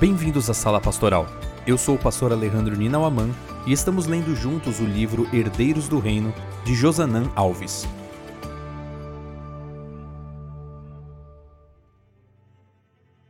[0.00, 1.26] Bem-vindos à Sala Pastoral.
[1.66, 3.30] Eu sou o pastor Alejandro Ninauaman
[3.66, 6.32] e estamos lendo juntos o livro Herdeiros do Reino,
[6.64, 7.84] de Josanã Alves.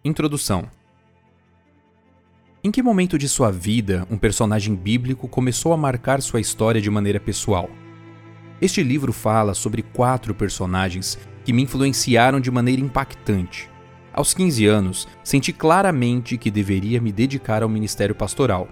[0.04, 0.68] Introdução
[2.62, 6.90] Em que momento de sua vida um personagem bíblico começou a marcar sua história de
[6.90, 7.70] maneira pessoal?
[8.60, 13.70] Este livro fala sobre quatro personagens que me influenciaram de maneira impactante
[14.18, 18.66] aos 15 anos, senti claramente que deveria me dedicar ao ministério pastoral.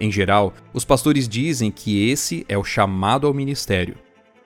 [0.00, 3.96] Em geral, os pastores dizem que esse é o chamado ao ministério.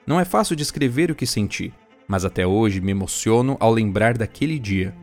[0.05, 1.73] Não é fácil descrever o que senti,
[2.05, 4.93] mas até hoje me emociono ao lembrar daquele dia.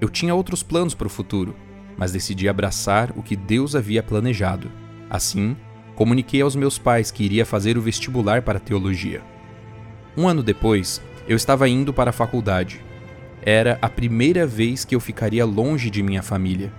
[0.00, 1.54] Eu tinha outros planos para o futuro,
[1.96, 4.68] mas decidi abraçar o que Deus havia planejado.
[5.08, 5.56] Assim,
[5.94, 9.22] comuniquei aos meus pais que iria fazer o vestibular para teologia.
[10.16, 12.89] Um ano depois, eu estava indo para a faculdade
[13.42, 16.72] era a primeira vez que eu ficaria longe de minha família.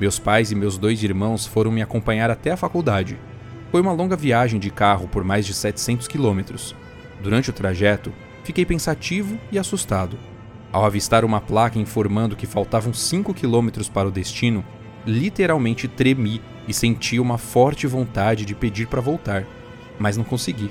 [0.00, 3.18] Meus pais e meus dois irmãos foram me acompanhar até a faculdade.
[3.70, 6.74] Foi uma longa viagem de carro por mais de 700 quilômetros.
[7.22, 8.12] Durante o trajeto,
[8.44, 10.18] fiquei pensativo e assustado.
[10.72, 14.64] Ao avistar uma placa informando que faltavam 5 quilômetros para o destino,
[15.06, 19.46] literalmente tremi e senti uma forte vontade de pedir para voltar,
[19.98, 20.70] mas não consegui.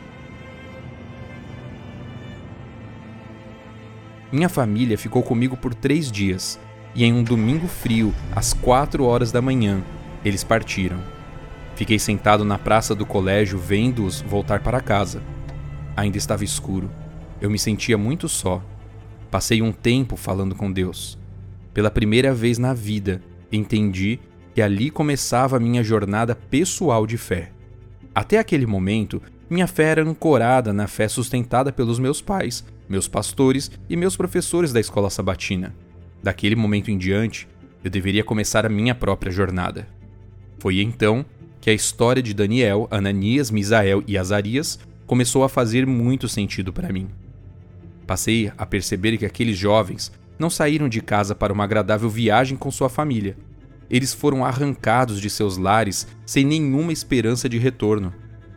[4.33, 6.59] Minha família ficou comigo por três dias,
[6.95, 9.83] e em um domingo frio, às quatro horas da manhã,
[10.25, 10.97] eles partiram.
[11.75, 15.21] Fiquei sentado na praça do colégio vendo-os voltar para casa.
[15.95, 16.89] Ainda estava escuro.
[17.39, 18.59] Eu me sentia muito só.
[19.29, 21.15] Passei um tempo falando com Deus.
[21.71, 24.19] Pela primeira vez na vida, entendi
[24.55, 27.51] que ali começava a minha jornada pessoal de fé.
[28.15, 33.71] Até aquele momento, minha fé era ancorada na fé sustentada pelos meus pais, meus pastores
[33.89, 35.75] e meus professores da escola sabatina.
[36.21, 37.47] Daquele momento em diante,
[37.83, 39.87] eu deveria começar a minha própria jornada.
[40.59, 41.25] Foi então
[41.59, 46.91] que a história de Daniel, Ananias, Misael e Azarias começou a fazer muito sentido para
[46.91, 47.09] mim.
[48.07, 52.71] Passei a perceber que aqueles jovens não saíram de casa para uma agradável viagem com
[52.71, 53.37] sua família.
[53.89, 58.13] Eles foram arrancados de seus lares sem nenhuma esperança de retorno.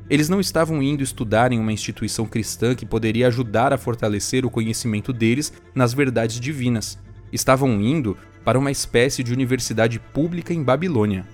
[0.09, 4.51] Eles não estavam indo estudar em uma instituição cristã que poderia ajudar a fortalecer o
[4.51, 6.97] conhecimento deles nas verdades divinas.
[7.33, 11.27] Estavam indo para uma espécie de universidade pública em Babilônia.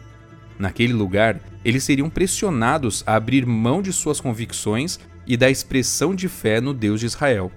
[0.58, 6.28] Naquele lugar, eles seriam pressionados a abrir mão de suas convicções e da expressão de
[6.28, 7.52] fé no Deus de Israel.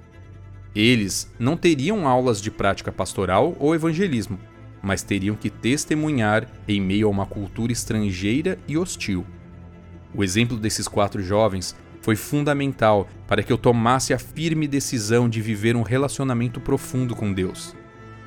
[0.76, 4.38] Eles não teriam aulas de prática pastoral ou evangelismo,
[4.84, 9.26] mas teriam que testemunhar em meio a uma cultura estrangeira e hostil.
[10.18, 15.42] O exemplo desses quatro jovens foi fundamental para que eu tomasse a firme decisão de
[15.42, 17.76] viver um relacionamento profundo com Deus.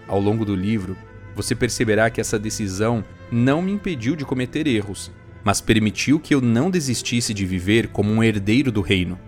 [0.06, 0.96] Ao longo do livro,
[1.34, 5.10] você perceberá que essa decisão não me impediu de cometer erros,
[5.42, 9.18] mas permitiu que eu não desistisse de viver como um herdeiro do reino.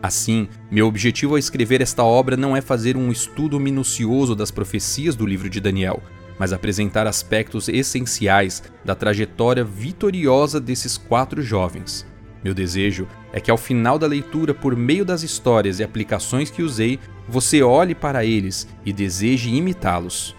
[0.00, 5.16] Assim, meu objetivo ao escrever esta obra não é fazer um estudo minucioso das profecias
[5.16, 6.02] do livro de Daniel,
[6.38, 12.06] mas apresentar aspectos essenciais da trajetória vitoriosa desses quatro jovens.
[12.42, 16.62] Meu desejo é que ao final da leitura, por meio das histórias e aplicações que
[16.62, 16.98] usei,
[17.28, 20.36] você olhe para eles e deseje imitá-los.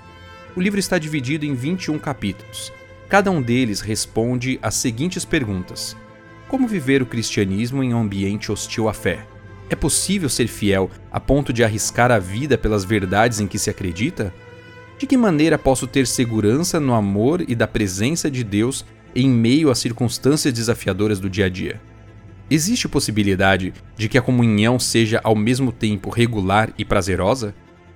[0.56, 2.72] O livro está dividido em 21 capítulos.
[3.08, 5.96] Cada um deles responde às seguintes perguntas:
[6.48, 9.26] Como viver o cristianismo em um ambiente hostil à fé?
[9.70, 13.70] É possível ser fiel a ponto de arriscar a vida pelas verdades em que se
[13.70, 14.34] acredita?
[15.00, 19.72] De que maneira posso ter segurança no amor e da presença de Deus em meio
[19.72, 21.82] às circunstâncias desafiadoras do dia a dia?
[22.50, 27.56] Existe possibilidade de que a comunhão seja ao mesmo tempo regular e prazerosa?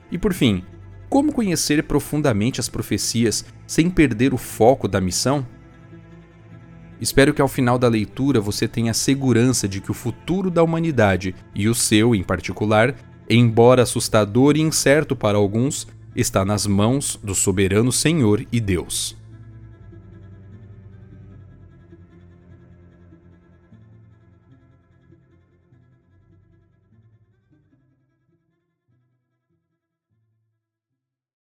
[0.09, 0.63] E por fim,
[1.09, 5.45] como conhecer profundamente as profecias sem perder o foco da missão?
[7.01, 11.35] Espero que ao final da leitura você tenha segurança de que o futuro da humanidade,
[11.53, 12.95] e o seu em particular,
[13.29, 19.15] embora assustador e incerto para alguns, está nas mãos do soberano Senhor e Deus.